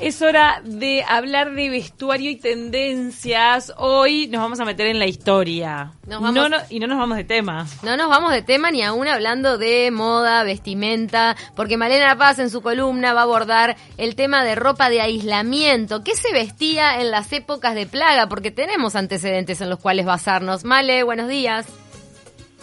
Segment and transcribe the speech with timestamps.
[0.00, 3.72] Es hora de hablar de vestuario y tendencias.
[3.78, 5.90] Hoy nos vamos a meter en la historia.
[6.06, 7.66] Nos vamos- No, no- y no nos vamos de tema.
[7.82, 12.48] No nos vamos de tema ni aún hablando de moda, vestimenta, porque Malena Paz en
[12.48, 16.04] su columna va a abordar el tema de ropa de aislamiento.
[16.04, 18.28] ¿Qué se vestía en las épocas de plaga?
[18.28, 20.62] Porque tenemos antecedentes en los cuales basarnos.
[20.62, 21.66] Male, buenos días.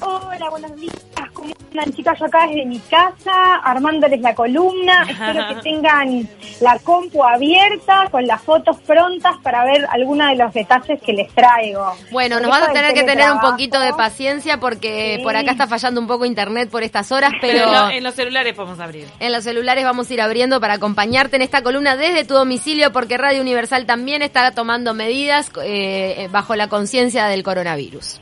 [0.02, 0.94] Hola, buenos días.
[1.34, 2.20] ¿Cómo andan, chicas?
[2.20, 5.04] Yo acá desde mi casa, armándoles la columna.
[5.10, 6.30] Espero que tengan
[6.62, 11.34] la compu abierta, con las fotos prontas para ver algunos de los detalles que les
[11.34, 11.94] traigo.
[12.12, 15.24] Bueno, nos vas a tener que tener un poquito de paciencia porque Sí.
[15.24, 17.56] por acá está fallando un poco internet por estas horas, pero...
[17.66, 19.08] Pero no, en los celulares podemos abrir.
[19.20, 22.92] En los celulares vamos a ir abriendo para acompañarte en esta columna desde tu domicilio
[22.92, 28.20] porque Radio Universal también está tomando medidas eh, bajo la conciencia del coronavirus.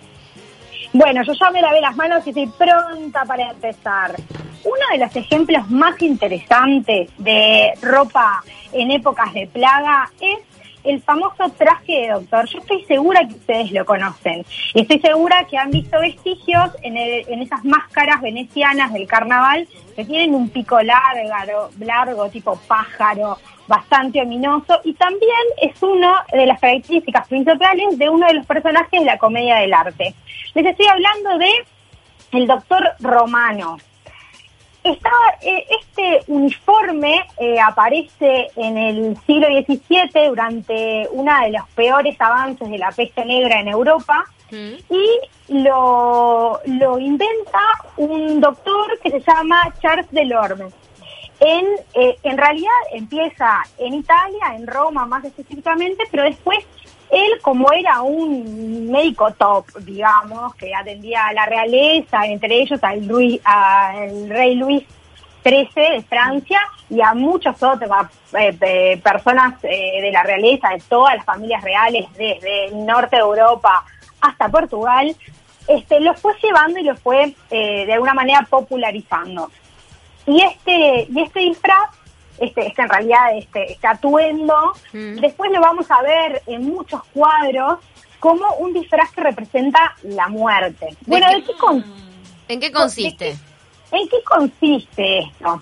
[0.94, 4.16] Bueno, yo ya me lavé las manos y estoy pronta para empezar.
[4.64, 10.38] Uno de los ejemplos más interesantes de ropa en épocas de plaga es
[10.84, 12.46] el famoso traje de doctor.
[12.48, 14.46] Yo estoy segura que ustedes lo conocen.
[14.74, 20.06] Estoy segura que han visto vestigios en, el- en esas máscaras venecianas del carnaval que
[20.06, 24.80] tienen un pico largo, largo tipo pájaro, bastante ominoso.
[24.84, 29.18] Y también es una de las características principales de uno de los personajes de la
[29.18, 30.14] comedia del arte.
[30.54, 31.50] Les estoy hablando de
[32.34, 33.78] el doctor Romano.
[34.84, 42.20] Estaba, eh, este uniforme eh, aparece en el siglo XVII durante uno de los peores
[42.20, 47.60] avances de la peste negra en Europa y lo, lo inventa
[47.98, 50.66] un doctor que se llama Charles Delorme.
[51.40, 56.60] En, eh, en realidad empieza en Italia, en Roma más específicamente, pero después
[57.14, 63.08] él, como era un médico top, digamos, que atendía a la realeza, entre ellos al,
[64.30, 64.84] rey Luis
[65.44, 71.16] XIII de Francia y a muchas otras eh, personas eh, de la realeza, de todas
[71.16, 73.84] las familias reales, desde el norte de Europa
[74.22, 75.16] hasta Portugal,
[75.68, 79.50] este, los fue llevando y los fue eh, de alguna manera popularizando.
[80.26, 81.90] Y este, y este disfraz,
[82.40, 85.16] este, este en realidad este, este atuendo, Mm.
[85.20, 87.80] después lo vamos a ver en muchos cuadros
[88.20, 90.96] como un disfraz que representa la muerte.
[91.06, 91.86] Bueno, qué- ¿de qué con-
[92.48, 93.36] ¿En qué consiste?
[93.92, 95.62] ¿En qué consiste esto?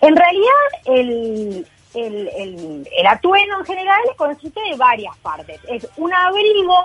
[0.00, 5.60] En realidad, el, el, el- el atuendo en general consiste de varias partes.
[5.68, 6.76] Es un abrigo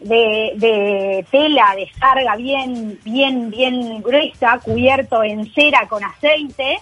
[0.00, 6.78] de, de tela de carga bien, bien, bien gruesa, cubierto en cera con aceite.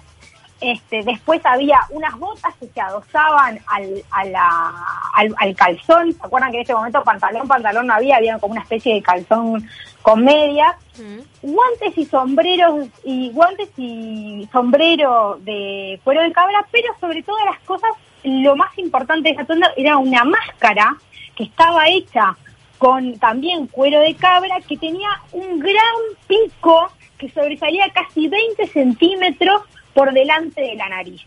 [0.61, 4.75] Este, después había unas botas que se adosaban al, a la-
[5.15, 6.13] al, al calzón.
[6.13, 8.17] ¿Se acuerdan que en ese momento pantalón, pantalón no había?
[8.17, 9.69] Había como una especie de calzón
[10.03, 11.19] con medias Mm.
[11.53, 17.59] guantes y sombreros y guantes y sombrero de cuero de cabra, pero sobre todas las
[17.67, 17.91] cosas
[18.25, 20.97] lo más importante de esa atuendo era una máscara
[21.35, 22.35] que estaba hecha
[22.79, 25.97] con también cuero de cabra que tenía un gran
[26.27, 29.61] pico que sobresalía casi 20 centímetros
[29.97, 31.23] por delante de la nariz.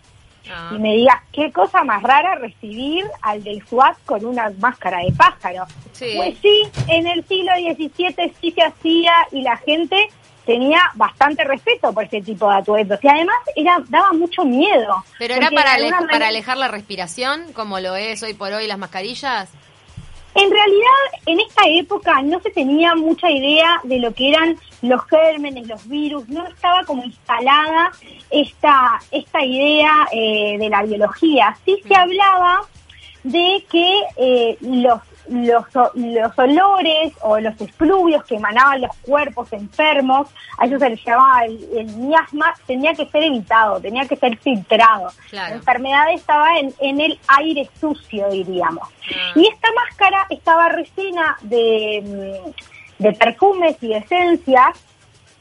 [0.49, 0.71] Ah.
[0.73, 5.11] Y me digas, qué cosa más rara recibir al del SWAT con una máscara de
[5.11, 5.65] pájaro.
[5.91, 6.13] Sí.
[6.15, 10.07] Pues sí, en el siglo XVII sí se hacía y la gente
[10.45, 12.99] tenía bastante respeto por ese tipo de atuendos.
[13.03, 15.03] Y además era daba mucho miedo.
[15.19, 18.77] ¿Pero era para, ale- para alejar la respiración, como lo es hoy por hoy las
[18.79, 19.49] mascarillas?
[20.41, 25.03] En realidad, en esta época no se tenía mucha idea de lo que eran los
[25.07, 27.91] gérmenes, los virus, no estaba como instalada
[28.29, 31.57] esta, esta idea eh, de la biología.
[31.65, 32.61] Sí se hablaba
[33.23, 40.27] de que eh, los, los, los olores o los efluvios que emanaban los cuerpos enfermos,
[40.57, 44.37] a eso se les llamaba el, el miasma, tenía que ser evitado, tenía que ser
[44.37, 45.11] filtrado.
[45.29, 45.49] Claro.
[45.49, 48.87] La enfermedad estaba en, en el aire sucio, diríamos.
[49.13, 49.31] Ah.
[49.35, 52.43] Y esta máscara estaba rellena de,
[52.99, 54.77] mm, de perfumes y de esencias,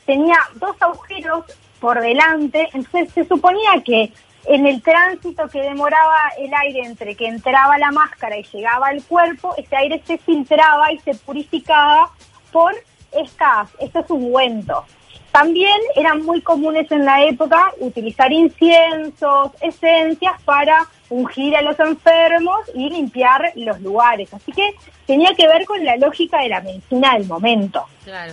[0.06, 1.44] tenía dos agujeros
[1.80, 4.12] por delante, entonces se suponía que
[4.48, 9.02] en el tránsito que demoraba el aire entre que entraba la máscara y llegaba al
[9.04, 12.10] cuerpo, ese aire se filtraba y se purificaba
[12.50, 12.74] por
[13.12, 14.84] estas, estos ungüentos.
[15.32, 22.60] También eran muy comunes en la época utilizar inciensos, esencias para ungir a los enfermos
[22.74, 24.32] y limpiar los lugares.
[24.32, 24.74] Así que
[25.06, 27.84] tenía que ver con la lógica de la medicina del momento.
[28.04, 28.32] Claro.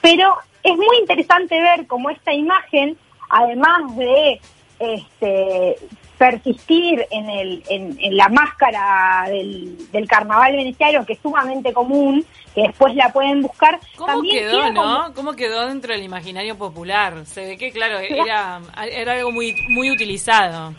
[0.00, 2.96] Pero es muy interesante ver cómo esta imagen,
[3.28, 4.40] además de
[4.78, 5.76] este,
[6.18, 12.24] persistir en, el, en, en la máscara del, del carnaval veneciano, que es sumamente común,
[12.54, 13.78] que después la pueden buscar.
[13.96, 15.14] ¿Cómo también quedó, queda como- no?
[15.14, 17.26] ¿Cómo quedó dentro del imaginario popular?
[17.26, 20.72] Se ve que, claro, era, era algo muy, muy utilizado,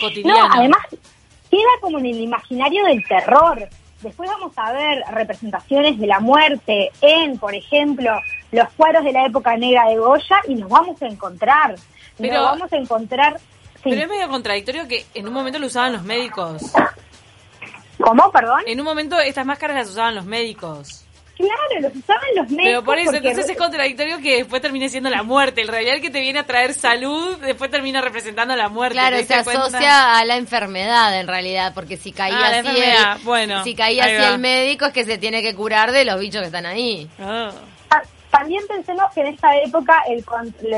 [0.00, 0.48] cotidiano.
[0.48, 0.86] No, además,
[1.50, 3.68] queda como en el imaginario del terror.
[4.02, 8.12] Después vamos a ver representaciones de la muerte en, por ejemplo,
[8.52, 11.74] los cuadros de la época negra de Goya y nos vamos a encontrar.
[12.18, 13.38] Pero- vamos a encontrar.
[13.38, 13.90] sí.
[13.90, 16.62] Pero es medio contradictorio que en un momento lo usaban los médicos.
[17.98, 18.30] ¿Cómo?
[18.30, 18.60] Perdón.
[18.66, 21.00] En un momento estas máscaras las usaban los médicos.
[21.36, 22.64] Claro, los usaban los médicos.
[22.64, 25.62] Pero por eso, porque- entonces es contradictorio que después termine siendo la muerte.
[25.62, 28.94] El realidad que te viene a traer salud, después termina representando la muerte.
[28.94, 29.64] Claro, ¿te se cuenta?
[29.66, 34.04] asocia a la enfermedad en realidad, porque si caía Ah, así, el, bueno, si caía
[34.04, 34.28] así va.
[34.34, 37.08] el médico es que se tiene que curar de los bichos que están ahí.
[37.18, 37.50] Ah.
[38.34, 40.24] Ta- También pensemos que en esta época el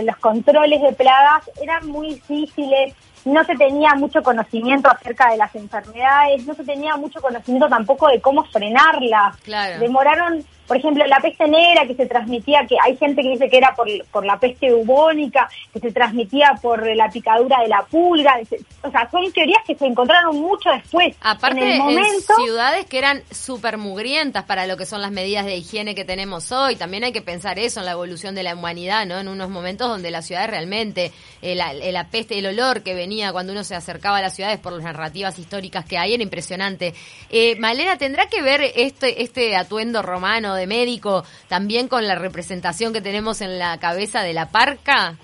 [0.05, 2.95] los controles de plagas eran muy difíciles,
[3.25, 8.09] no se tenía mucho conocimiento acerca de las enfermedades, no se tenía mucho conocimiento tampoco
[8.09, 9.37] de cómo frenarlas.
[9.39, 9.81] Claro.
[9.81, 13.59] Demoraron, por ejemplo, la peste negra que se transmitía, que hay gente que dice que
[13.59, 18.39] era por, por la peste bubónica, que se transmitía por la picadura de la pulga,
[18.83, 21.15] o sea, son teorías que se encontraron mucho después.
[21.21, 25.11] Aparte, en el en momento, ciudades que eran súper mugrientas para lo que son las
[25.11, 26.77] medidas de higiene que tenemos hoy.
[26.77, 29.19] También hay que pensar eso en la evolución de la humanidad, ¿no?
[29.19, 32.95] En unos momentos donde las ciudades realmente, eh, la, eh, la peste, el olor que
[32.95, 36.23] venía cuando uno se acercaba a las ciudades por las narrativas históricas que hay era
[36.23, 36.95] impresionante.
[37.31, 42.93] Eh, Malena, ¿tendrá que ver este, este atuendo romano de médico también con la representación
[42.93, 45.15] que tenemos en la cabeza de la parca?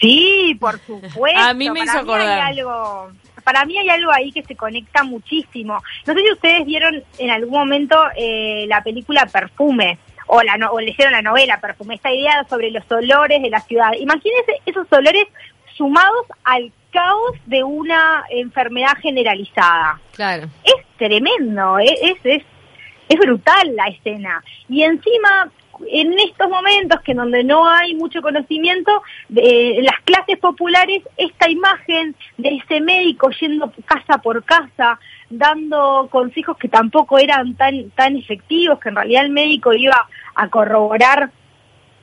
[0.00, 1.18] Sí, por supuesto.
[1.40, 2.28] A mí me Para hizo acordar.
[2.42, 3.12] hay algo,
[3.44, 5.80] para mí hay algo ahí que se conecta muchísimo.
[6.06, 10.70] No sé si ustedes vieron en algún momento eh, la película Perfume o, la, no-
[10.72, 13.92] o leyeron la novela Perfume, esta idea sobre los olores de la ciudad.
[13.98, 15.26] Imagínense esos olores
[15.76, 20.46] sumados al caos de una enfermedad generalizada Claro.
[20.62, 21.92] es tremendo, es,
[22.24, 22.42] es,
[23.08, 24.42] es, brutal la escena.
[24.68, 25.50] Y encima,
[25.88, 32.14] en estos momentos que donde no hay mucho conocimiento, de las clases populares, esta imagen
[32.38, 34.98] de ese médico yendo casa por casa,
[35.30, 40.48] dando consejos que tampoco eran tan, tan efectivos, que en realidad el médico iba a
[40.48, 41.30] corroborar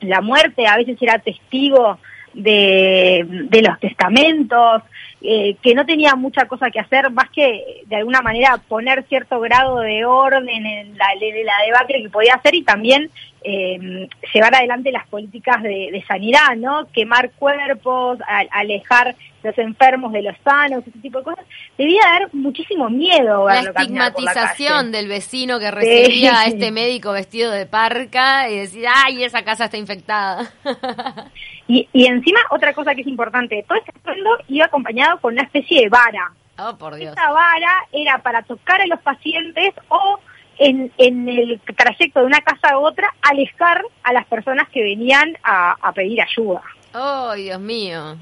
[0.00, 1.98] la muerte, a veces era testigo
[2.34, 4.82] de, de los testamentos,
[5.22, 9.38] eh, que no tenía mucha cosa que hacer más que de alguna manera poner cierto
[9.40, 13.10] grado de orden en la, en la debacle que podía hacer y también
[13.44, 16.86] eh, llevar adelante las políticas de, de sanidad, ¿no?
[16.92, 21.44] Quemar cuerpos, a- alejar los enfermos de los sanos, ese tipo de cosas.
[21.78, 24.90] Debía dar muchísimo miedo La la estigmatización calle.
[24.90, 29.66] del vecino que recibía a este médico vestido de parca y decir, ay, esa casa
[29.66, 30.50] está infectada.
[31.72, 35.44] Y, y encima, otra cosa que es importante, todo este estruendo iba acompañado con una
[35.44, 36.32] especie de vara.
[36.58, 37.10] oh, por Dios.
[37.10, 40.18] Esta vara era para tocar a los pacientes o
[40.58, 45.36] en, en el trayecto de una casa a otra alejar a las personas que venían
[45.44, 46.60] a, a pedir ayuda.
[46.92, 48.16] Oh, Dios mío.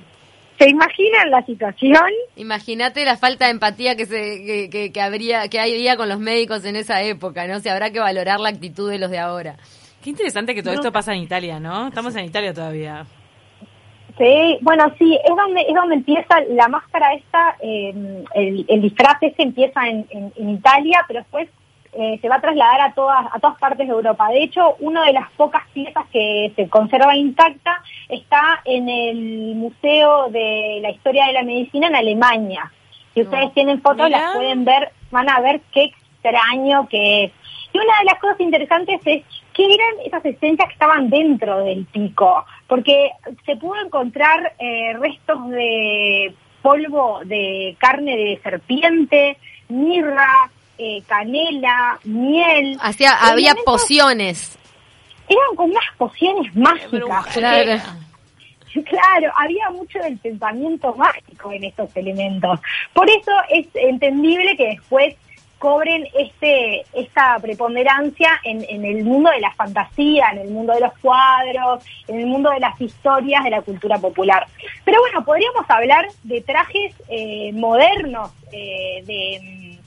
[0.58, 2.10] ¿Se imaginan la situación?
[2.36, 6.18] Imagínate la falta de empatía que se que, que, que habría que había con los
[6.18, 7.60] médicos en esa época, ¿no?
[7.60, 9.56] Se habrá que valorar la actitud de los de ahora.
[10.02, 11.88] Qué interesante que todo esto pasa en Italia, ¿no?
[11.88, 13.06] Estamos en Italia todavía.
[14.18, 19.16] Sí, bueno, sí, es donde es donde empieza la máscara esta, eh, el, el disfraz
[19.22, 21.48] ese empieza en, en- en Italia, pero después
[21.92, 24.28] eh, se va a trasladar a todas a todas partes de Europa.
[24.28, 30.28] De hecho, una de las pocas piezas que se conserva intacta está en el Museo
[30.30, 32.70] de la Historia de la Medicina en Alemania.
[33.14, 37.32] Si ustedes tienen fotos, las pueden ver, van a ver qué extraño que es.
[37.72, 41.84] Y una de las cosas interesantes es qué eran esas esencias que estaban dentro del
[41.86, 43.10] pico, porque
[43.44, 46.32] se pudo encontrar eh, restos de
[46.62, 49.36] polvo de carne de serpiente,
[49.68, 52.78] mirra, eh, canela, miel.
[52.80, 54.58] Hacía, había pociones.
[55.28, 56.90] Eran como unas pociones mágicas.
[56.90, 57.82] porque- Claro.
[58.84, 62.60] Claro, había mucho del pensamiento mágico en estos elementos.
[62.92, 65.16] Por eso es entendible que después
[65.58, 70.80] cobren este esta preponderancia en, en el mundo de la fantasía, en el mundo de
[70.80, 74.46] los cuadros, en el mundo de las historias de la cultura popular.
[74.84, 79.78] Pero bueno, podríamos hablar de trajes eh, modernos eh, de,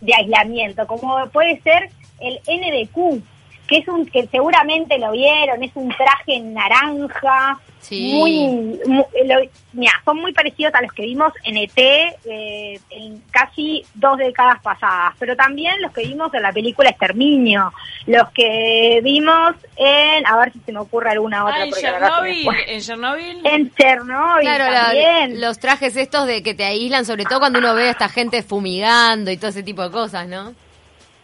[0.00, 3.22] de aislamiento, como puede ser el NDQ,
[3.68, 8.12] que es un que seguramente lo vieron, es un traje naranja, Sí.
[8.12, 13.22] muy, mu- lo- mira, son muy parecidos a los que vimos en ET eh, en
[13.30, 17.72] casi dos décadas pasadas, pero también los que vimos en la película Exterminio,
[18.06, 21.62] los que vimos en, a ver si se me ocurre alguna otra.
[21.62, 22.48] Ah, en Chernobyl.
[22.66, 23.40] En Chernobyl.
[23.46, 25.40] En Chernobyl Claro, la- también.
[25.40, 28.42] los trajes estos de que te aíslan, sobre todo cuando uno ve a esta gente
[28.42, 30.52] fumigando y todo ese tipo de cosas, ¿no?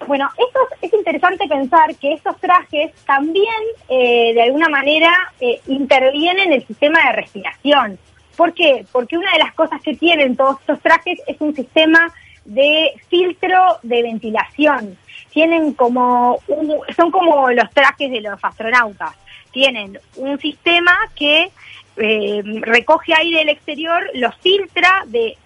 [0.06, 3.46] Bueno, esto es interesante pensar que estos trajes también,
[3.88, 7.98] eh, de alguna manera, eh, intervienen en el sistema de respiración.
[8.36, 8.84] ¿Por qué?
[8.92, 12.12] Porque una de las cosas que tienen todos estos trajes es un sistema
[12.44, 14.98] de filtro de ventilación.
[15.30, 19.12] Tienen como un- son como los trajes de los astronautas.
[19.52, 21.50] Tienen un sistema que
[21.96, 25.36] eh, recoge aire del exterior, lo filtra de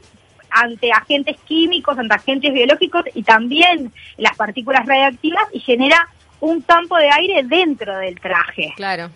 [0.51, 6.09] ante agentes químicos, ante agentes biológicos y también las partículas radiactivas y genera
[6.41, 8.73] un campo de aire dentro del traje.
[8.77, 9.11] Claro.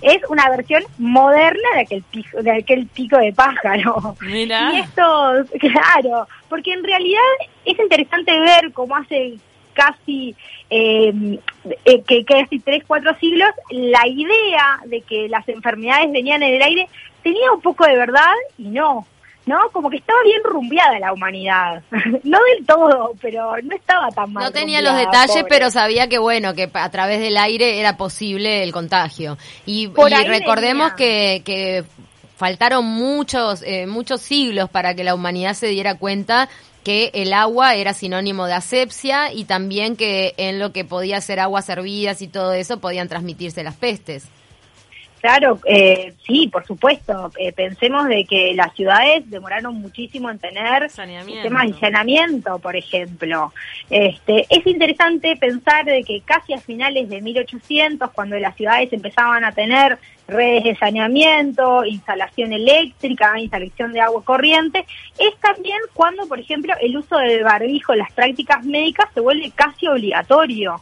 [0.00, 4.16] Es una versión moderna de aquel pico de, aquel pico de pájaro.
[4.20, 4.72] Mira.
[4.72, 7.20] Y estos, claro, porque en realidad
[7.64, 9.38] es interesante ver cómo hace
[9.74, 10.34] casi
[10.70, 11.38] eh,
[11.84, 16.62] eh, que casi tres, cuatro siglos, la idea de que las enfermedades venían en el
[16.62, 16.88] aire
[17.22, 19.06] tenía un poco de verdad y no,
[19.46, 19.58] ¿no?
[19.72, 21.82] Como que estaba bien rumbeada la humanidad.
[22.24, 24.44] no del todo, pero no estaba tan mal.
[24.44, 25.46] No tenía los detalles, pobre.
[25.48, 29.38] pero sabía que bueno, que a través del aire era posible el contagio.
[29.66, 30.96] Y, recordemos venía.
[30.96, 31.84] que, que
[32.36, 36.48] faltaron muchos, eh, muchos siglos para que la humanidad se diera cuenta
[36.82, 41.38] que el agua era sinónimo de asepsia y también que en lo que podía ser
[41.38, 44.26] aguas servidas y todo eso podían transmitirse las pestes.
[45.22, 47.30] Claro, eh, sí, por supuesto.
[47.38, 53.52] Eh, pensemos de que las ciudades demoraron muchísimo en tener sistemas de saneamiento, por ejemplo.
[53.88, 59.44] Este, es interesante pensar de que casi a finales de 1800, cuando las ciudades empezaban
[59.44, 64.84] a tener redes de saneamiento, instalación eléctrica, instalación de agua corriente,
[65.20, 69.52] es también cuando, por ejemplo, el uso del barbijo en las prácticas médicas se vuelve
[69.54, 70.80] casi obligatorio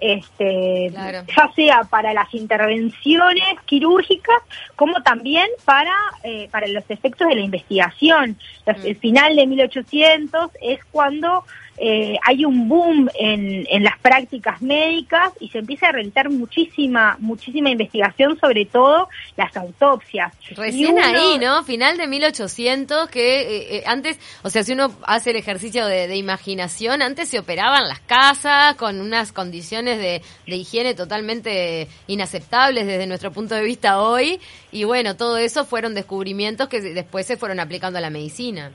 [0.00, 1.22] este, Claro.
[1.36, 4.42] ya sea para las intervenciones quirúrgicas
[4.76, 8.36] como también para, eh, para los efectos de la investigación.
[8.66, 8.86] Los- Mm.
[8.86, 11.44] El final de 1800 es cuando
[11.78, 17.16] eh, hay un boom en, en las prácticas médicas y se empieza a realizar muchísima,
[17.20, 20.32] muchísima investigación, sobre todo las autopsias.
[20.56, 21.62] Recién uno- ahí, ¿no?
[21.64, 26.08] Final de 1800, que eh, eh, antes, o sea, si uno hace el ejercicio de,
[26.08, 32.86] de imaginación, antes se operaban las casas con unas condiciones de, de higiene totalmente inaceptables
[32.86, 34.40] desde nuestro punto de vista hoy,
[34.72, 38.72] y bueno, todo eso fueron descubrimientos que después se fueron aplicando a la medicina.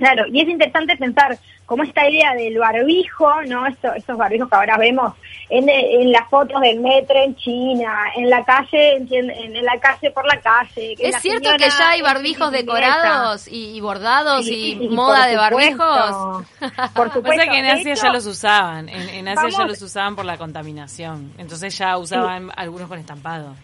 [0.00, 3.66] Claro, y es interesante pensar cómo esta idea del barbijo, ¿no?
[3.66, 5.12] Esto, estos barbijos que ahora vemos
[5.50, 9.78] en, en las fotos del metro en China, en la calle, en, en- en la
[9.78, 10.96] calle por la calle.
[10.96, 15.26] que ¿Es la cierto que ya hay barbijos decorados y, y bordados Sí, y moda
[15.26, 16.44] de barbijos?
[16.94, 17.22] Por supuesto.
[17.36, 20.24] Pasa que en Asia hecho, ya los usaban, en, en Asia ya los usaban por
[20.24, 23.54] la contaminación, entonces ya usaban algunos con estampado.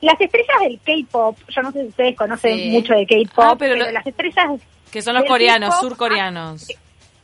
[0.00, 2.68] Las estrellas del K-pop, yo no sé si ustedes conocen Sí.
[2.70, 4.46] mucho de K-pop, Ah, pero pero, lo- las estrellas
[4.90, 6.66] Que son los coreanos, surcoreanos.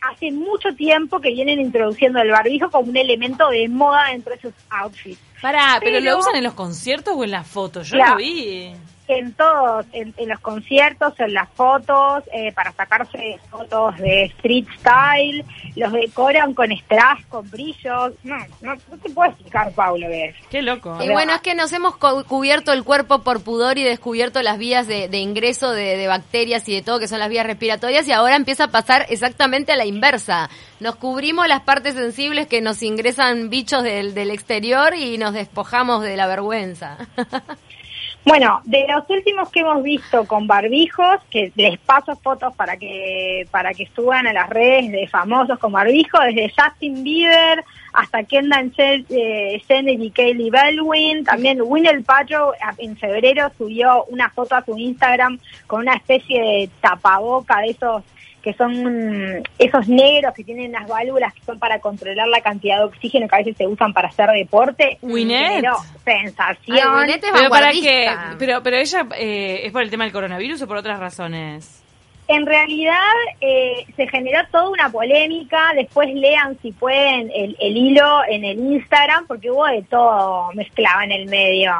[0.00, 4.40] hace mucho tiempo que vienen introduciendo el barbijo como un elemento de moda dentro de
[4.40, 5.20] sus outfits.
[5.40, 7.88] Pará, pero, Pero- lo usan en los conciertos o en las fotos?
[7.88, 8.72] Yo lo vi.
[9.18, 14.66] En todos, en, en los conciertos, en las fotos, eh, para sacarse fotos de street
[14.78, 15.44] style,
[15.76, 18.12] los decoran con strass, con brillos.
[18.24, 20.36] No, no, no te puedo explicar, Paulo, que es.
[20.50, 20.96] Qué loco.
[21.02, 24.56] Y bueno, es que nos hemos cu- cubierto el cuerpo por pudor y descubierto las
[24.58, 28.08] vías de, de ingreso de, de bacterias y de todo, que son las vías respiratorias,
[28.08, 30.48] y ahora empieza a pasar exactamente a la inversa.
[30.80, 36.02] Nos cubrimos las partes sensibles que nos ingresan bichos del, del exterior y nos despojamos
[36.02, 36.96] de la vergüenza.
[38.24, 43.48] Bueno, de los últimos que hemos visto con barbijos, que les paso fotos para que
[43.50, 48.72] para que suban a las redes de famosos con barbijo, desde Justin Bieber hasta Kendall
[48.78, 51.58] eh, Jenner y Kaylee Baldwin, también
[52.04, 57.58] Paltrow a- en febrero subió una foto a su Instagram con una especie de tapaboca
[57.58, 58.04] de esos
[58.42, 62.78] que son mm, esos negros que tienen las válvulas que son para controlar la cantidad
[62.78, 64.98] de oxígeno que a veces se usan para hacer deporte.
[65.02, 65.64] Winnet.
[66.04, 66.78] Sensación.
[66.78, 67.70] Ay, Winnet es Pero para
[68.38, 71.81] pero, pero ella eh, es por el tema del coronavirus o por otras razones.
[72.34, 72.96] En realidad
[73.40, 78.58] eh, se generó toda una polémica, después lean si pueden el, el hilo en el
[78.58, 81.74] Instagram, porque hubo de todo mezclado en el medio,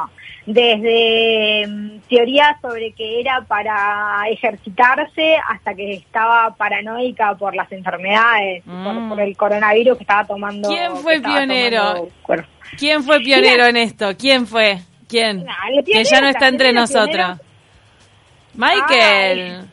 [0.45, 8.63] desde mm, teorías sobre que era para ejercitarse hasta que estaba paranoica por las enfermedades,
[8.65, 8.83] Mm.
[8.83, 10.69] por, por el coronavirus que estaba tomando.
[10.69, 11.81] ¿Quién fue pionero?
[12.25, 12.47] tomando.
[12.77, 14.11] ¿Quién fue pionero en esto?
[14.17, 14.79] ¿Quién fue?
[15.07, 15.45] ¿Quién?
[15.45, 15.53] No,
[15.85, 17.39] que ya no está entre nosotros.
[18.53, 19.72] Michael.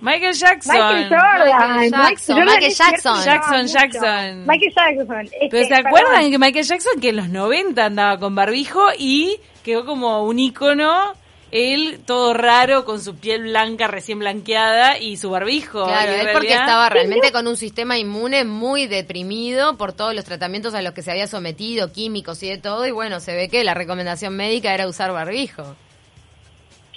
[0.00, 0.74] Michael Jackson.
[0.74, 1.76] Michael Jordan.
[1.76, 3.24] Michael Jackson, Michael Jackson.
[3.66, 4.46] Jackson.
[4.46, 5.26] Michael Jackson.
[5.26, 5.86] Este, Pero ¿se perdón.
[5.86, 10.38] acuerdan que Michael Jackson que en los 90 andaba con barbijo y quedó como un
[10.38, 11.14] ícono,
[11.50, 15.84] él todo raro con su piel blanca recién blanqueada y su barbijo?
[15.86, 20.74] Claro, es porque estaba realmente con un sistema inmune muy deprimido por todos los tratamientos
[20.74, 23.64] a los que se había sometido, químicos y de todo, y bueno, se ve que
[23.64, 25.74] la recomendación médica era usar barbijo.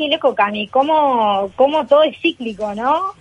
[0.09, 3.13] Qué loco, Cami, cómo, cómo todo es cíclico, ¿no?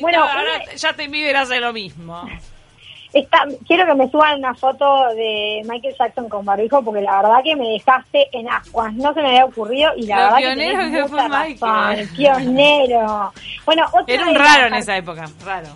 [0.00, 2.22] Bueno, ahora una- Justin Bieber hace lo mismo.
[3.12, 7.38] Está, quiero que me suban una foto de Michael Jackson con barbijo porque la verdad
[7.42, 8.92] que me dejaste en ascuas.
[8.92, 11.98] No se me había ocurrido y la verdad que, fue Michael.
[12.00, 12.16] razón.
[12.16, 13.32] Pionero.
[13.64, 15.68] Bueno, otra Era un raro en esa época, raro.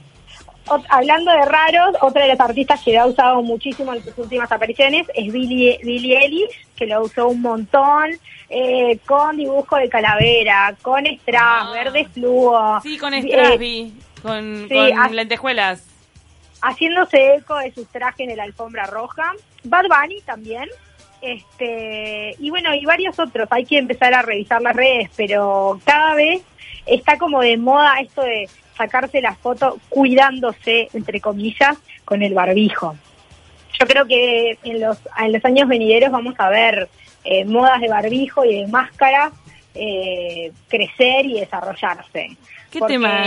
[0.89, 5.07] Hablando de raros, otra de las artistas que ha usado muchísimo en sus últimas apariciones
[5.15, 8.11] es Billie, Billie Eilish, que lo usó un montón,
[8.49, 11.71] eh, con dibujo de calavera, con strass, Ah.
[11.73, 12.81] verde fluo.
[12.83, 15.85] Sí, con eh, strass vi, con, sí, con lentejuelas.
[16.63, 19.33] haciéndose eco de sus trajes de la alfombra roja.
[19.65, 20.69] Bad Bunny también.
[21.23, 23.47] Este, y bueno, y varios otros.
[23.51, 26.43] Hay que empezar a revisar las redes, pero cada vez
[26.87, 32.97] está como de moda esto de sacarse la foto cuidándose, entre comillas, con el barbijo.
[33.79, 36.89] Yo creo que en los, en los años venideros vamos a ver
[37.25, 39.33] eh, modas de barbijo y de máscaras
[39.75, 42.37] eh, crecer y desarrollarse.
[42.71, 43.23] ¿Qué Porque- tema?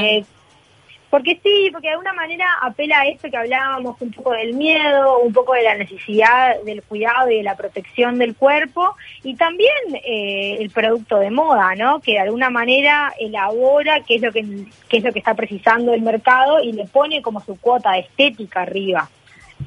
[1.14, 5.20] Porque sí, porque de alguna manera apela a esto que hablábamos un poco del miedo,
[5.20, 9.70] un poco de la necesidad del cuidado y de la protección del cuerpo y también
[9.94, 12.00] eh, el producto de moda, ¿no?
[12.00, 15.94] Que de alguna manera elabora qué es lo que qué es lo que está precisando
[15.94, 19.08] el mercado y le pone como su cuota estética arriba.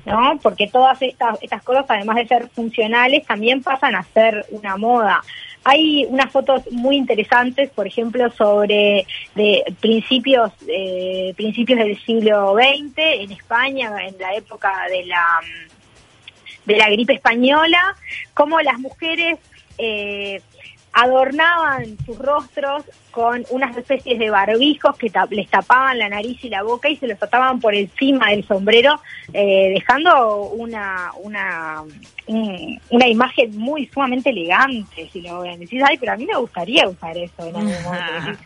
[0.05, 0.38] ¿no?
[0.43, 5.23] Porque todas estas, estas cosas, además de ser funcionales, también pasan a ser una moda.
[5.68, 9.04] Hay unas fotos muy interesantes, por ejemplo, sobre
[9.35, 15.40] de principios eh, principios del siglo XX en España, en la época de la
[16.66, 17.96] de la gripe española,
[18.32, 19.40] cómo las mujeres
[19.78, 20.40] eh,
[20.99, 26.62] adornaban sus rostros con unas especies de barbijos que les tapaban la nariz y la
[26.62, 29.00] boca y se los ataban por encima del sombrero,
[29.33, 31.83] eh, dejando una, una,
[32.26, 35.61] un- una imagen muy sumamente elegante, si lo ven.
[35.61, 38.41] Decís, ay, pero a mí me gustaría usar eso en algún momento.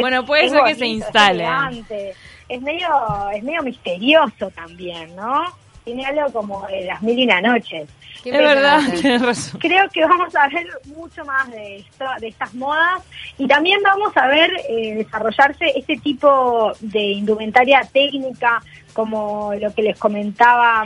[0.00, 1.42] Bueno, puede ser que se es instale.
[1.44, 2.14] elegante.
[2.48, 2.88] Es medio,
[3.34, 5.44] es medio misterioso también, ¿no?
[5.84, 7.88] Tiene algo como de las mil y una noches.
[8.34, 9.60] Es verdad, tienes razón.
[9.60, 13.02] Creo que vamos a ver mucho más de, esto, de estas modas
[13.38, 18.62] y también vamos a ver eh, desarrollarse este tipo de indumentaria técnica
[18.92, 20.84] como lo que les comentaba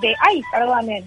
[0.00, 0.14] de...
[0.20, 1.04] ¡Ay, perdonen!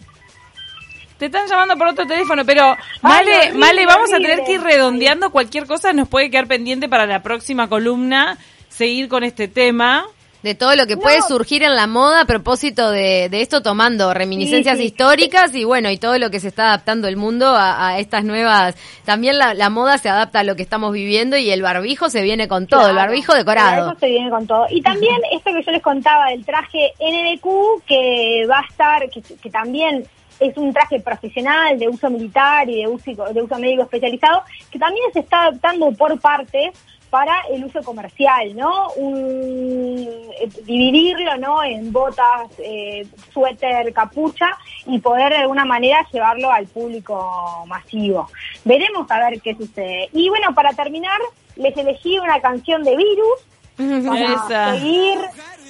[1.18, 4.62] Te están llamando por otro teléfono, pero Male, horrible, Male, vamos a tener que ir
[4.62, 8.38] redondeando cualquier cosa, nos puede quedar pendiente para la próxima columna
[8.70, 10.06] seguir con este tema.
[10.48, 11.02] De todo lo que No.
[11.02, 14.88] puede surgir en la moda a propósito de, de esto, tomando reminiscencias Sí, sí.
[14.88, 18.24] históricas y bueno, y todo lo que se está adaptando el mundo a, a estas
[18.24, 18.76] nuevas.
[19.04, 22.22] También la, la moda se adapta a lo que estamos viviendo y el barbijo se
[22.22, 23.90] viene con todo, el barbijo decorado.
[23.92, 24.68] Eso se viene con todo.
[24.70, 29.22] Y también esto que yo les contaba del traje NDQ, que va a estar, que,
[29.22, 30.06] que también
[30.40, 34.80] es un traje profesional de uso militar y de uso, de uso médico especializado, que
[34.80, 36.70] también se está adaptando por partes
[37.10, 38.90] para el uso comercial, ¿no?
[38.98, 40.08] Un,
[40.40, 41.64] eh, dividirlo, ¿no?
[41.64, 44.50] En botas, eh, suéter, capucha
[44.86, 48.30] y poder de alguna manera llevarlo al público masivo.
[48.66, 50.10] Veremos a ver qué sucede.
[50.14, 51.20] Y bueno, para terminar,
[51.56, 53.46] les elegí una canción de Virus
[54.08, 54.74] para Esa.
[54.74, 55.20] seguir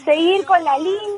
[0.08, 1.17] seguir con la línea.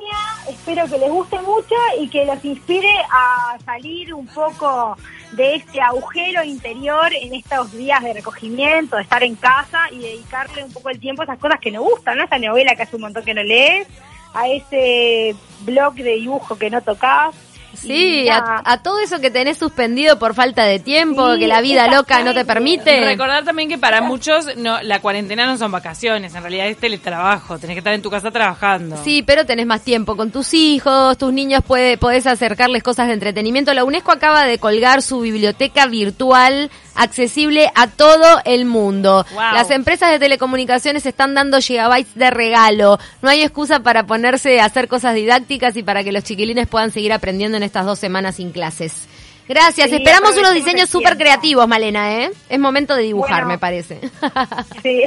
[0.69, 4.95] Espero que les guste mucho y que los inspire a salir un poco
[5.31, 10.63] de este agujero interior en estos días de recogimiento, de estar en casa y dedicarle
[10.63, 12.25] un poco el tiempo a esas cosas que nos gustan, ¿no?
[12.25, 13.87] Esa novela que hace un montón que no lees,
[14.35, 17.33] a ese blog de dibujo que no tocas.
[17.81, 21.61] Sí, a, a todo eso que tenés suspendido por falta de tiempo, Sí, que la
[21.61, 23.03] vida loca no te permite.
[23.05, 27.57] Recordar también que para muchos no, la cuarentena no son vacaciones, en realidad es teletrabajo,
[27.59, 28.97] tenés que estar en tu casa trabajando.
[29.03, 33.13] Sí, pero tenés más tiempo con tus hijos, tus niños puede, podés acercarles cosas de
[33.13, 33.73] entretenimiento.
[33.73, 39.25] La UNESCO acaba de colgar su biblioteca virtual accesible a todo el mundo.
[39.31, 39.41] Wow.
[39.53, 42.99] Las empresas de telecomunicaciones están dando gigabytes de regalo.
[43.21, 46.91] No hay excusa para ponerse a hacer cosas didácticas y para que los chiquilines puedan
[46.91, 49.07] seguir aprendiendo en estas dos semanas sin clases.
[49.47, 49.89] Gracias.
[49.89, 52.29] Sí, Esperamos unos diseños súper creativos, Malena, ¿eh?
[52.49, 53.47] Es momento de dibujar, Bueno.
[53.47, 53.99] me parece.
[54.83, 55.01] Sí,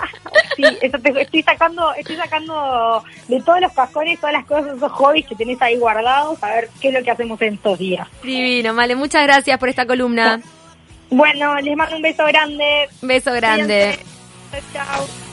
[0.56, 4.92] sí eso te- estoy sacando, estoy sacando de todos los cajones, todas las cosas, esos
[4.92, 8.06] hobbies que tenés ahí guardados, a ver qué es lo que hacemos en estos días.
[8.22, 8.94] Divino, Male.
[8.94, 10.40] Muchas gracias por esta columna.
[11.10, 12.88] Bueno, les mando un beso grande.
[13.02, 13.98] Beso grande.
[14.72, 15.27] Chao.